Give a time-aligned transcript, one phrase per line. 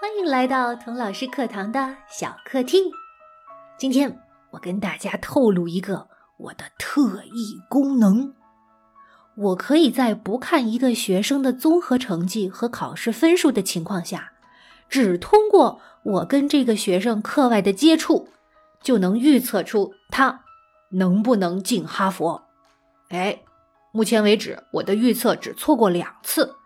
[0.00, 2.84] 欢迎来到童老师课堂的小客厅。
[3.78, 4.20] 今天
[4.50, 8.32] 我跟大家透露一个我的特异功能：
[9.36, 14.32] 我可以在不看一个学生的综合成绩和考试分数的情况下，
[14.88, 18.28] 只通过我跟这个学生课外的接触，
[18.82, 20.42] 就能预测出他
[20.90, 22.42] 能不能进哈佛。
[23.10, 23.42] 哎，
[23.92, 26.56] 目前为止，我的预测只错过两次。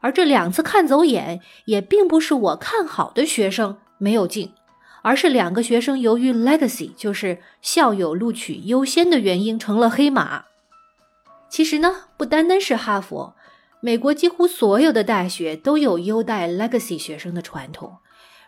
[0.00, 4.52] 而这两次看走眼，也并不是我看好的学生没有进，
[5.02, 10.44] 而是两个学生由于 legacy，就是校友录取优先的原因成了黑马。
[11.48, 13.34] 其实呢，不单单是哈佛，
[13.80, 17.96] 美国几乎所有的大学都有优待 legacy 学生的传统。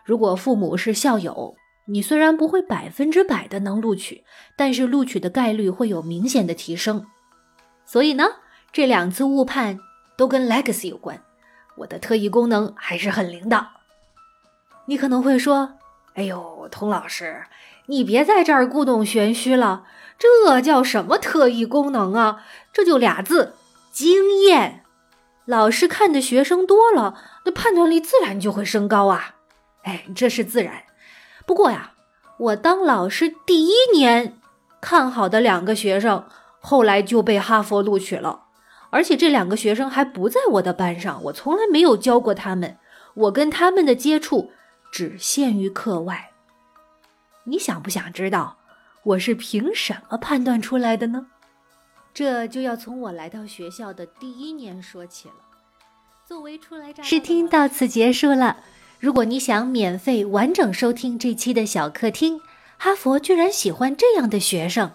[0.05, 1.55] 如果父母是校友，
[1.87, 4.23] 你虽然不会百分之百的能录取，
[4.55, 7.05] 但是录取的概率会有明显的提升。
[7.85, 8.25] 所以呢，
[8.71, 9.79] 这两次误判
[10.17, 11.19] 都跟 legacy 有关。
[11.79, 13.67] 我的特异功能还是很灵的。
[14.85, 15.75] 你可能会说
[16.15, 17.43] ：“哎呦，童老师，
[17.85, 19.85] 你别在这儿故弄玄虚了，
[20.17, 22.43] 这叫什么特异功能啊？
[22.73, 23.53] 这就俩字：
[23.91, 24.83] 经验。
[25.45, 29.35] 老师看的学生多了，那判断力自然就会升高啊。
[29.83, 30.83] 哎，这是自然。
[31.45, 31.93] 不过呀，
[32.37, 34.37] 我当老师第一年
[34.81, 36.25] 看好的两个学生，
[36.59, 38.47] 后来就被哈佛录取了。”
[38.91, 42.77] 而且这两个学生还不在我的班上，我从来没有教过他们，
[43.13, 44.51] 我跟他们的接触
[44.91, 46.31] 只限于课外。
[47.45, 48.57] 你想不想知道
[49.03, 51.27] 我是凭什么判断出来的呢？
[52.13, 55.35] 这就要从我来到学校的第一年说起了。
[56.27, 58.57] 作为初来乍试听到此结束了。
[58.99, 62.41] 如果你想免费完整收听这期的小客厅，
[62.77, 64.91] 哈佛居然喜欢这样的学生，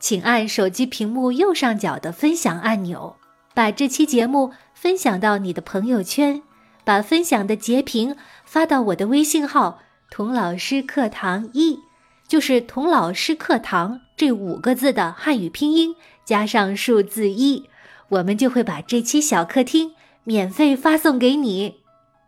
[0.00, 3.16] 请按手机屏幕右上角的分享按钮。
[3.54, 6.42] 把这期节目分享到你的朋友圈，
[6.84, 9.78] 把分享的截屏发到我的微信号
[10.10, 11.78] “童老师课堂一”，
[12.26, 15.94] 就是“童老师课堂”这五个字的汉语拼音
[16.24, 17.68] 加上数字一，
[18.08, 19.92] 我们就会把这期小客厅
[20.24, 21.76] 免费发送给你。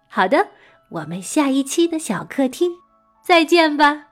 [0.09, 0.49] 好的，
[0.91, 2.71] 我们下一期的小客厅
[3.23, 4.06] 再见吧。